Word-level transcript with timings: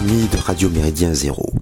Amis 0.00 0.28
de 0.32 0.38
Radio 0.38 0.70
Méridien 0.70 1.12
Zéro, 1.12 1.52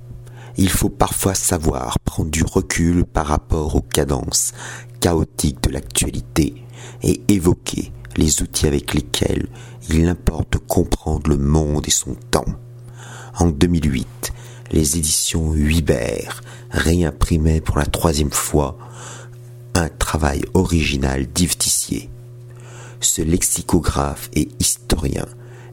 il 0.57 0.69
faut 0.69 0.91
parfois 0.91 1.35
savoir 1.35 1.99
prendre 1.99 2.31
du 2.31 2.45
recul 2.45 3.05
par 3.05 3.27
rapport 3.27 3.75
aux 3.75 3.81
cadences 3.81 4.53
chaotiques 5.01 5.61
de 5.65 5.73
l'actualité 5.73 6.55
et 7.03 7.21
évoquer 7.27 7.91
les 8.17 8.41
outils 8.41 8.69
avec 8.69 8.95
lesquels 8.95 9.49
il 9.91 10.07
importe 10.07 10.53
de 10.53 10.59
comprendre 10.59 11.29
le 11.29 11.37
monde 11.37 11.83
et 11.89 11.91
son 11.91 12.15
temps. 12.31 12.45
En 13.41 13.49
2008, 13.49 14.33
les 14.71 14.97
éditions 14.97 15.53
Huibert 15.53 16.41
réimprimaient 16.71 17.61
pour 17.61 17.79
la 17.79 17.87
troisième 17.87 18.31
fois 18.31 18.79
un 19.75 19.89
travail 19.89 20.45
original 20.55 21.27
d'Yves 21.27 21.57
Tissier. 21.57 22.09
Ce 23.01 23.21
lexicographe 23.21 24.31
et 24.35 24.49
historien 24.61 25.27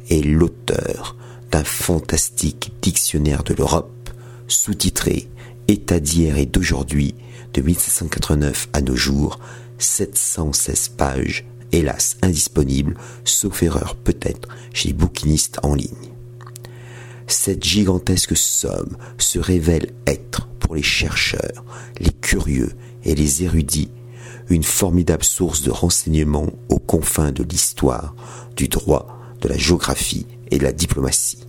est 0.09 0.25
l'auteur 0.25 1.15
d'un 1.52 1.63
fantastique 1.63 2.73
dictionnaire 2.81 3.44
de 3.44 3.54
l'Europe, 3.54 4.09
sous-titré 4.48 5.27
État 5.68 5.99
d'hier 5.99 6.37
et 6.37 6.46
d'aujourd'hui, 6.46 7.15
de 7.54 7.62
1789 7.62 8.70
à 8.74 8.82
nos 8.82 8.96
jours, 8.96 9.40
716 9.77 10.90
pages, 10.90 11.46
hélas 11.71 12.18
indisponibles, 12.21 12.96
sauf 13.24 13.63
erreur 13.63 13.96
peut-être 13.96 14.49
chez 14.74 14.90
les 14.90 14.93
bouquinistes 14.93 15.60
en 15.63 15.74
ligne. 15.74 16.12
Cette 17.27 17.63
gigantesque 17.63 18.37
somme 18.37 18.98
se 19.18 19.40
révèle 19.40 19.91
être, 20.05 20.48
pour 20.59 20.76
les 20.76 20.84
chercheurs, 20.84 21.63
les 21.99 22.12
curieux 22.12 22.74
et 23.04 23.15
les 23.15 23.43
érudits, 23.43 23.91
une 24.49 24.63
formidable 24.63 25.24
source 25.24 25.63
de 25.63 25.71
renseignements 25.71 26.52
aux 26.70 26.80
confins 26.80 27.32
de 27.32 27.43
l'histoire, 27.43 28.15
du 28.55 28.68
droit, 28.68 29.20
de 29.41 29.48
la 29.48 29.57
géographie 29.57 30.27
et 30.51 30.60
la 30.60 30.71
diplomatie. 30.71 31.46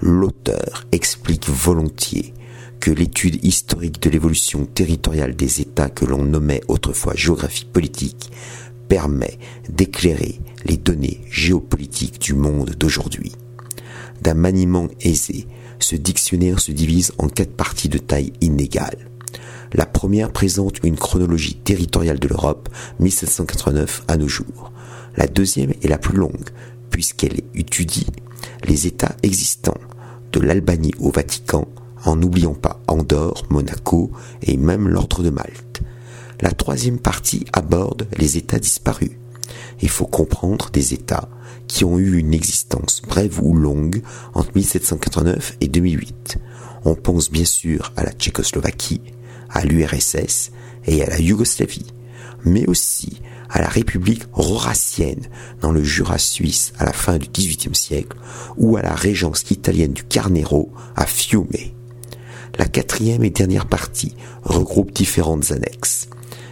L'auteur 0.00 0.86
explique 0.92 1.48
volontiers 1.48 2.34
que 2.80 2.90
l'étude 2.90 3.44
historique 3.44 4.02
de 4.02 4.10
l'évolution 4.10 4.64
territoriale 4.64 5.36
des 5.36 5.60
États 5.60 5.90
que 5.90 6.06
l'on 6.06 6.24
nommait 6.24 6.62
autrefois 6.68 7.14
géographie 7.14 7.66
politique 7.66 8.30
permet 8.88 9.38
d'éclairer 9.68 10.40
les 10.64 10.76
données 10.76 11.20
géopolitiques 11.30 12.20
du 12.20 12.34
monde 12.34 12.70
d'aujourd'hui. 12.70 13.32
D'un 14.22 14.34
maniement 14.34 14.88
aisé, 15.00 15.46
ce 15.78 15.96
dictionnaire 15.96 16.60
se 16.60 16.72
divise 16.72 17.12
en 17.18 17.28
quatre 17.28 17.52
parties 17.52 17.88
de 17.88 17.98
taille 17.98 18.32
inégale. 18.40 19.10
La 19.72 19.86
première 19.86 20.32
présente 20.32 20.82
une 20.82 20.96
chronologie 20.96 21.54
territoriale 21.54 22.18
de 22.18 22.28
l'Europe 22.28 22.68
1789 22.98 24.02
à 24.08 24.16
nos 24.16 24.28
jours. 24.28 24.72
La 25.16 25.26
deuxième 25.26 25.70
est 25.82 25.88
la 25.88 25.98
plus 25.98 26.16
longue, 26.16 26.48
puisqu'elle 26.90 27.40
étudie 27.54 28.06
les 28.64 28.86
États 28.86 29.16
existants, 29.22 29.78
de 30.32 30.40
l'Albanie 30.40 30.94
au 30.98 31.10
Vatican, 31.10 31.66
en 32.04 32.16
n'oubliant 32.16 32.54
pas 32.54 32.80
Andorre, 32.86 33.44
Monaco 33.50 34.10
et 34.42 34.56
même 34.56 34.88
l'Ordre 34.88 35.22
de 35.22 35.30
Malte. 35.30 35.82
La 36.40 36.52
troisième 36.52 36.98
partie 36.98 37.44
aborde 37.52 38.06
les 38.16 38.36
États 38.36 38.58
disparus. 38.58 39.10
Il 39.82 39.88
faut 39.88 40.06
comprendre 40.06 40.70
des 40.70 40.94
États 40.94 41.28
qui 41.66 41.84
ont 41.84 41.98
eu 41.98 42.18
une 42.18 42.34
existence 42.34 43.02
brève 43.06 43.40
ou 43.42 43.54
longue 43.54 44.02
entre 44.34 44.50
1789 44.54 45.56
et 45.60 45.68
2008. 45.68 46.38
On 46.84 46.94
pense 46.94 47.30
bien 47.30 47.44
sûr 47.44 47.92
à 47.96 48.04
la 48.04 48.12
Tchécoslovaquie, 48.12 49.02
à 49.50 49.64
l'URSS 49.64 50.50
et 50.86 51.02
à 51.02 51.10
la 51.10 51.20
Yougoslavie, 51.20 51.86
mais 52.44 52.66
aussi 52.66 53.20
à 53.50 53.60
la 53.60 53.68
République 53.68 54.24
roracienne 54.32 55.26
dans 55.60 55.72
le 55.72 55.82
Jura 55.82 56.18
suisse 56.18 56.72
à 56.78 56.84
la 56.84 56.92
fin 56.92 57.18
du 57.18 57.28
XVIIIe 57.28 57.74
siècle 57.74 58.16
ou 58.56 58.76
à 58.76 58.82
la 58.82 58.94
régence 58.94 59.50
italienne 59.50 59.92
du 59.92 60.04
Carnero 60.04 60.72
à 60.96 61.06
Fiume. 61.06 61.48
La 62.58 62.66
quatrième 62.66 63.24
et 63.24 63.30
dernière 63.30 63.66
partie 63.66 64.14
regroupe 64.42 64.92
différentes 64.92 65.50
annexes. 65.50 66.08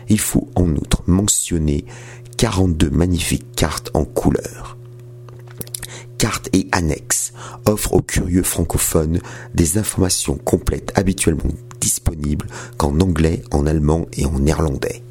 Il 0.08 0.20
faut 0.20 0.48
en 0.54 0.70
outre 0.70 1.02
mentionner 1.06 1.84
42 2.36 2.90
magnifiques 2.90 3.54
cartes 3.54 3.90
en 3.94 4.04
couleur. 4.04 4.76
Cartes 6.18 6.48
et 6.52 6.68
annexes 6.72 7.32
offrent 7.66 7.94
aux 7.94 8.02
curieux 8.02 8.42
francophones 8.42 9.20
des 9.54 9.78
informations 9.78 10.36
complètes 10.36 10.92
habituellement 10.96 11.52
disponibles 11.80 12.46
qu'en 12.76 12.98
anglais, 13.00 13.42
en 13.50 13.66
allemand 13.66 14.06
et 14.14 14.24
en 14.24 14.38
néerlandais. 14.40 15.02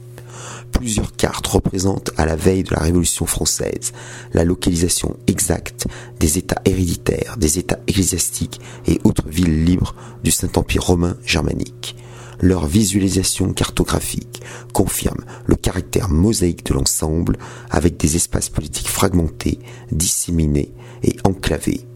Plusieurs 0.78 1.16
cartes 1.16 1.48
représentent 1.48 2.12
à 2.18 2.26
la 2.26 2.36
veille 2.36 2.64
de 2.64 2.74
la 2.74 2.82
Révolution 2.82 3.26
française 3.26 3.94
la 4.34 4.44
localisation 4.44 5.18
exacte 5.26 5.88
des 6.20 6.38
États 6.38 6.62
héréditaires, 6.66 7.36
des 7.38 7.58
États 7.58 7.80
ecclésiastiques 7.88 8.62
et 8.86 9.00
autres 9.04 9.28
villes 9.28 9.66
libres 9.66 9.96
du 10.24 10.30
Saint-Empire 10.30 10.84
romain 10.84 11.18
germanique. 11.26 11.96
Leur 12.40 12.68
visualisation 12.68 13.54
cartographique 13.54 14.44
confirme 14.72 15.26
le 15.48 15.56
caractère 15.56 16.10
mosaïque 16.10 16.66
de 16.68 16.76
l'ensemble 16.76 17.38
avec 17.72 17.98
des 17.98 18.16
espaces 18.16 18.50
politiques 18.50 18.90
fragmentés, 18.90 19.58
disséminés 19.92 20.74
et 21.02 21.16
enclavés. 21.24 21.88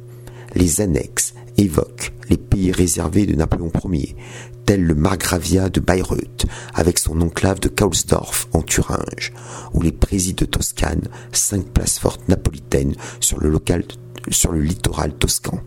Les 0.55 0.81
annexes 0.81 1.35
évoquent 1.57 2.13
les 2.29 2.37
pays 2.37 2.71
réservés 2.71 3.27
de 3.27 3.35
Napoléon 3.35 3.71
Ier, 3.91 4.15
tel 4.71 4.85
le 4.85 4.95
Margravia 4.95 5.67
de 5.67 5.81
Bayreuth, 5.81 6.45
avec 6.73 6.97
son 6.97 7.19
enclave 7.19 7.59
de 7.59 7.67
Kaulsdorf 7.67 8.47
en 8.53 8.61
Thuringe, 8.61 9.33
ou 9.73 9.81
les 9.81 9.91
présides 9.91 10.37
de 10.37 10.45
Toscane, 10.45 11.09
cinq 11.33 11.65
places 11.73 11.99
fortes 11.99 12.25
napolitaines 12.29 12.95
sur 13.19 13.41
le, 13.41 13.53
sur 14.29 14.53
le 14.53 14.61
littoral 14.61 15.13
toscan 15.15 15.59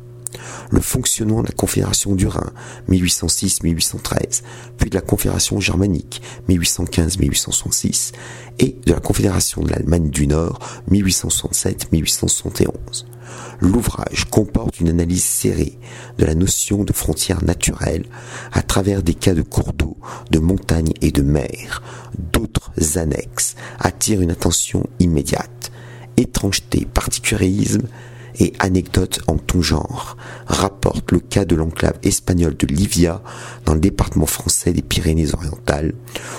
le 0.71 0.81
fonctionnement 0.81 1.43
de 1.43 1.49
la 1.49 1.53
Confédération 1.53 2.15
du 2.15 2.27
Rhin 2.27 2.51
1806-1813, 2.89 4.41
puis 4.79 4.89
de 4.89 4.95
la 4.95 5.03
Confédération 5.03 5.61
germanique 5.61 6.23
1815-1866 6.49 8.13
et 8.59 8.79
de 8.87 8.93
la 8.93 9.01
Confédération 9.01 9.63
de 9.63 9.71
l'Allemagne 9.71 10.09
du 10.09 10.27
Nord 10.27 10.61
1867-1871. 10.91 13.05
L'ouvrage 13.61 14.25
comporte 14.31 14.81
une 14.81 14.89
analyse 14.89 15.25
serrée 15.25 15.79
de 16.19 16.25
la 16.25 16.35
notion 16.35 16.85
de 16.85 16.93
frontières 16.93 17.45
naturelles 17.45 18.07
à 18.53 18.63
travers 18.63 19.03
des 19.03 19.15
cas 19.15 19.35
de 19.35 19.43
cours 19.43 19.73
d'eau, 19.73 19.97
de 20.31 20.39
montagnes 20.39 20.93
et 21.01 21.11
de 21.11 21.23
mer. 21.23 21.83
D'autres 22.33 22.73
annexes 22.97 23.55
attirent 23.79 24.21
une 24.21 24.31
attention 24.31 24.87
immédiate. 24.99 25.71
Étrangeté, 26.17 26.87
particularisme, 26.87 27.89
et 28.39 28.53
anecdotes 28.59 29.21
en 29.27 29.37
tout 29.37 29.63
genre 29.63 30.17
rapportent 30.47 31.13
le 31.13 31.21
cas 31.21 31.45
de 31.45 31.55
l'enclave 31.55 31.99
espagnole 32.03 32.57
de 32.57 32.67
Livia 32.67 33.23
dans 33.65 33.75
le 33.75 33.81
département 33.81 34.27
français 34.27 34.73
des 34.73 34.83
Pyrénées-Orientales, 34.83 35.95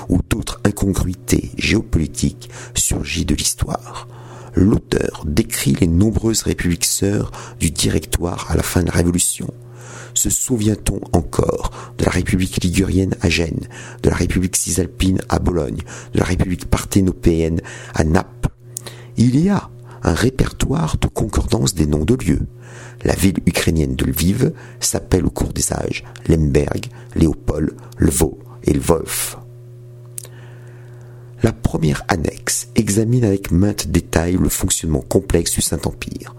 où 0.09 0.19
d'autres 0.29 0.59
incongruités 0.65 1.51
géopolitiques 1.57 2.49
surgissent 2.75 3.25
de 3.25 3.35
l'histoire. 3.35 4.07
L'auteur 4.55 5.23
décrit 5.25 5.75
les 5.79 5.87
nombreuses 5.87 6.43
républiques 6.43 6.85
sœurs 6.85 7.31
du 7.59 7.71
directoire 7.71 8.49
à 8.49 8.55
la 8.55 8.63
fin 8.63 8.81
de 8.81 8.87
la 8.87 8.93
Révolution. 8.93 9.53
Se 10.13 10.29
souvient-on 10.29 11.01
encore 11.11 11.71
de 11.97 12.05
la 12.05 12.11
République 12.11 12.63
ligurienne 12.63 13.15
à 13.21 13.29
Gênes, 13.29 13.67
de 14.01 14.09
la 14.09 14.15
République 14.15 14.55
cisalpine 14.55 15.19
à 15.27 15.39
Bologne, 15.39 15.81
de 16.13 16.19
la 16.19 16.25
République 16.25 16.65
parthénopéenne 16.65 17.61
à 17.93 18.05
Naples? 18.05 18.49
Il 19.17 19.37
y 19.39 19.49
a 19.49 19.69
un 20.03 20.13
répertoire 20.13 20.97
de 20.97 21.07
concordance 21.07 21.75
des 21.75 21.85
noms 21.85 22.05
de 22.05 22.15
lieux. 22.15 22.47
La 23.03 23.13
ville 23.13 23.39
ukrainienne 23.45 23.95
de 23.95 24.05
Lviv 24.05 24.53
s'appelle 24.79 25.25
au 25.25 25.31
cours 25.31 25.51
des 25.51 25.73
âges 25.73 26.05
Lemberg, 26.29 26.85
Léopold, 27.15 27.75
Lvov 27.97 28.35
et 28.63 28.73
Lvov. 28.73 29.44
La 31.45 31.53
première 31.53 32.03
annexe 32.07 32.69
examine 32.73 33.23
avec 33.23 33.51
maintes 33.51 33.89
détails 33.89 34.35
le 34.35 34.49
fonctionnement 34.49 35.01
complexe 35.01 35.51
du 35.51 35.61
Saint-Empire. 35.61 36.33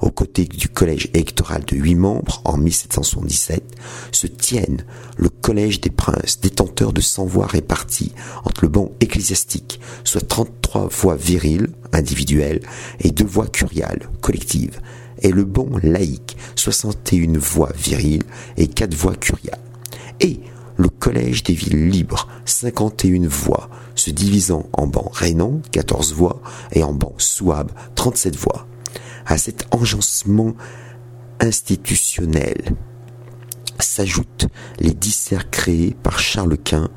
Aux 0.00 0.12
côtés 0.12 0.44
du 0.44 0.68
collège 0.68 1.08
électoral 1.14 1.64
de 1.64 1.76
huit 1.76 1.96
membres 1.96 2.40
en 2.44 2.58
1777, 2.58 3.64
se 4.12 4.28
tiennent 4.28 4.84
le 5.16 5.30
collège 5.30 5.80
des 5.80 5.90
princes, 5.90 6.38
détenteurs 6.40 6.92
de 6.92 7.00
100 7.00 7.24
voix 7.24 7.48
réparties 7.48 8.12
entre 8.44 8.62
le 8.62 8.68
banc 8.68 8.92
ecclésiastique, 9.00 9.80
soit 10.04 10.28
33 10.28 10.86
voix 10.86 11.16
viriles, 11.16 11.70
individuelles, 11.92 12.60
et 13.00 13.10
deux 13.10 13.26
voix 13.26 13.48
curiales, 13.48 14.10
collectives, 14.20 14.80
et 15.22 15.32
le 15.32 15.42
banc 15.42 15.70
laïque, 15.82 16.36
61 16.54 17.36
voix 17.36 17.72
viriles 17.76 18.22
et 18.56 18.68
4 18.68 18.94
voix 18.94 19.16
curiales. 19.16 19.58
Le 20.76 20.88
collège 20.88 21.42
des 21.42 21.54
villes 21.54 21.88
libres, 21.88 22.28
51 22.44 23.26
voix, 23.28 23.68
se 23.94 24.10
divisant 24.10 24.66
en 24.72 24.86
bancs 24.86 25.14
rénants, 25.14 25.60
14 25.70 26.14
voix, 26.14 26.40
et 26.72 26.82
en 26.82 26.92
bancs 26.92 27.20
souabes, 27.20 27.72
37 27.94 28.36
voix. 28.36 28.66
À 29.26 29.38
cet 29.38 29.66
enjancement 29.72 30.54
institutionnel 31.40 32.74
s'ajoutent 33.78 34.46
les 34.78 34.94
dix 34.94 35.14
cercles 35.14 35.50
créés 35.50 35.96
par 36.02 36.18
Charles 36.18 36.58
Quint, 36.58 36.90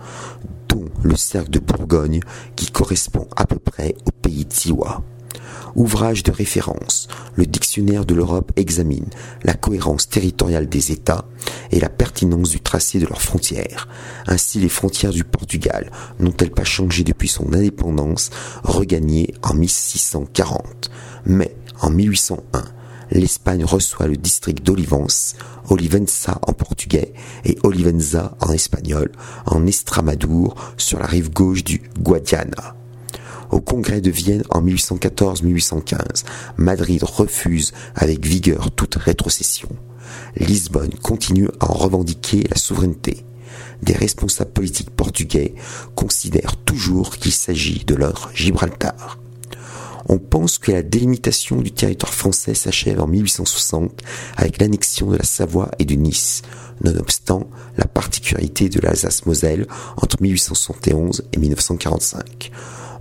dont 0.70 0.86
le 1.04 1.16
cercle 1.16 1.50
de 1.50 1.60
Bourgogne 1.60 2.20
qui 2.56 2.68
correspond 2.68 3.28
à 3.36 3.46
peu 3.46 3.58
près 3.58 3.96
au 4.06 4.12
pays 4.12 4.46
de 4.46 4.54
Siwa. 4.54 5.02
Ouvrage 5.76 6.24
de 6.24 6.32
référence, 6.32 7.08
le 7.36 7.46
dictionnaire 7.46 8.06
de 8.06 8.14
l'Europe 8.14 8.52
examine 8.56 9.10
la 9.44 9.54
cohérence 9.54 10.10
territoriale 10.10 10.70
des 10.70 10.92
États 10.92 11.26
et 11.72 11.80
la 11.80 11.90
pertinence 11.90 12.50
du 12.50 12.60
tracé 12.60 13.00
de 13.00 13.08
leurs 13.08 13.22
frontières. 13.22 13.88
Ainsi, 14.28 14.60
les 14.60 14.70
frontières 14.70 15.12
du 15.12 15.24
Portugal 15.24 15.92
n'ont-elles 16.20 16.52
pas 16.52 16.64
changé 16.64 17.04
depuis 17.04 17.28
son 17.28 17.54
indépendance, 17.54 18.30
regagnée 18.64 19.34
en 19.44 19.54
1640. 19.54 20.90
Mais, 21.26 21.56
en 21.82 21.90
1801, 21.90 22.64
l'Espagne 23.12 23.66
reçoit 23.66 24.08
le 24.08 24.18
district 24.18 24.64
d'Olivens, 24.66 25.36
Olivenza 25.70 26.40
en 26.42 26.54
portugais 26.54 27.14
et 27.44 27.58
Olivenza 27.64 28.36
en 28.42 28.52
espagnol, 28.52 29.12
en 29.46 29.66
Estramadour, 29.66 30.56
sur 30.78 31.00
la 31.00 31.06
rive 31.06 31.32
gauche 31.32 31.64
du 31.64 31.82
Guadiana. 32.00 32.76
Au 33.52 33.62
congrès 33.62 34.02
de 34.02 34.10
Vienne 34.10 34.44
en 34.50 34.62
1814-1815, 34.62 36.24
Madrid 36.58 37.04
refuse 37.04 37.74
avec 37.96 38.26
vigueur 38.26 38.72
toute 38.72 38.96
rétrocession. 38.96 39.70
Lisbonne 40.38 40.94
continue 41.02 41.50
à 41.60 41.72
en 41.72 41.74
revendiquer 41.74 42.44
la 42.50 42.58
souveraineté. 42.58 43.26
Des 43.82 43.94
responsables 43.94 44.52
politiques 44.52 44.90
portugais 44.90 45.54
considèrent 45.96 46.58
toujours 46.58 47.18
qu'il 47.18 47.32
s'agit 47.32 47.84
de 47.86 47.96
leur 47.96 48.32
Gibraltar. 48.34 49.20
On 50.08 50.20
pense 50.20 50.60
que 50.60 50.72
la 50.72 50.84
délimitation 50.84 51.62
du 51.62 51.72
territoire 51.72 52.14
français 52.14 52.54
s'achève 52.54 53.02
en 53.02 53.08
1860 53.08 54.04
avec 54.38 54.62
l'annexion 54.62 55.10
de 55.10 55.18
la 55.18 55.24
Savoie 55.24 55.72
et 55.80 55.86
de 55.86 55.96
Nice, 55.96 56.44
nonobstant 56.84 57.50
la 57.78 57.86
particularité 57.86 58.70
de 58.70 58.80
l'Alsace-Moselle 58.82 59.68
entre 59.98 60.22
1871 60.22 61.24
et 61.34 61.40
1945 61.40 62.52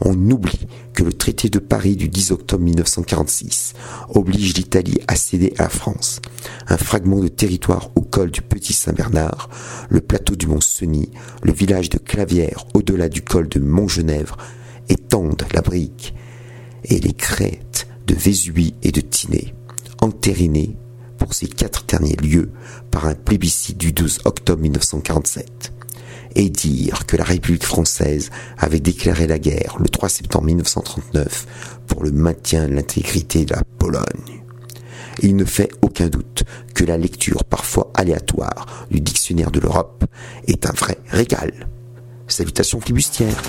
on 0.00 0.30
oublie 0.30 0.66
que 0.92 1.02
le 1.02 1.12
traité 1.12 1.48
de 1.48 1.58
Paris 1.58 1.96
du 1.96 2.08
10 2.08 2.32
octobre 2.32 2.64
1946 2.64 3.74
oblige 4.10 4.54
l'Italie 4.56 5.00
à 5.08 5.16
céder 5.16 5.54
à 5.58 5.64
la 5.64 5.68
France 5.68 6.20
un 6.68 6.76
fragment 6.76 7.20
de 7.20 7.28
territoire 7.28 7.90
au 7.94 8.00
col 8.00 8.30
du 8.30 8.42
Petit 8.42 8.72
Saint-Bernard, 8.72 9.48
le 9.88 10.00
plateau 10.00 10.36
du 10.36 10.46
Mont 10.46 10.60
Cenis, 10.60 11.10
le 11.42 11.52
village 11.52 11.90
de 11.90 11.98
Clavière 11.98 12.66
au-delà 12.74 13.08
du 13.08 13.22
col 13.22 13.48
de 13.48 13.58
Montgenèvre, 13.58 14.36
étendent 14.88 15.44
la 15.52 15.62
brique 15.62 16.14
et 16.84 16.98
les 17.00 17.12
crêtes 17.12 17.88
de 18.06 18.14
Vésubie 18.14 18.74
et 18.82 18.92
de 18.92 19.00
Tinée, 19.00 19.54
entérinées 20.00 20.76
pour 21.18 21.34
ces 21.34 21.46
quatre 21.46 21.86
derniers 21.86 22.16
lieux 22.16 22.50
par 22.90 23.06
un 23.06 23.14
plébiscite 23.14 23.78
du 23.78 23.92
12 23.92 24.20
octobre 24.24 24.62
1947 24.62 25.73
et 26.34 26.50
dire 26.50 27.06
que 27.06 27.16
la 27.16 27.24
République 27.24 27.64
française 27.64 28.30
avait 28.58 28.80
déclaré 28.80 29.26
la 29.26 29.38
guerre 29.38 29.76
le 29.78 29.88
3 29.88 30.08
septembre 30.08 30.46
1939 30.46 31.46
pour 31.86 32.02
le 32.02 32.10
maintien 32.10 32.68
de 32.68 32.74
l'intégrité 32.74 33.44
de 33.44 33.54
la 33.54 33.62
Pologne. 33.78 34.42
Il 35.22 35.36
ne 35.36 35.44
fait 35.44 35.70
aucun 35.82 36.08
doute 36.08 36.44
que 36.74 36.84
la 36.84 36.98
lecture 36.98 37.44
parfois 37.44 37.90
aléatoire 37.94 38.86
du 38.90 39.00
dictionnaire 39.00 39.50
de 39.50 39.60
l'Europe 39.60 40.04
est 40.46 40.66
un 40.66 40.72
vrai 40.72 40.98
régal. 41.08 41.68
Salutations 42.26 42.80
flibustières. 42.80 43.42